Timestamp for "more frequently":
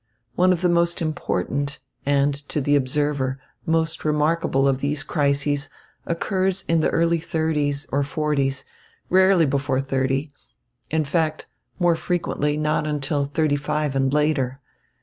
11.77-12.57